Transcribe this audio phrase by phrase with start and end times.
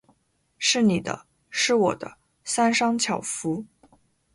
[0.57, 1.13] 是你的；
[1.51, 3.63] 是我的，三商巧福。